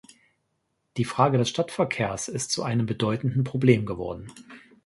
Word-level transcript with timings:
Die 0.97 1.03
Frage 1.05 1.37
des 1.37 1.47
Stadtverkehrs 1.49 2.27
ist 2.27 2.49
zu 2.49 2.63
einem 2.63 2.87
bedeutenden 2.87 3.43
Problem 3.43 3.85
geworden. 3.85 4.33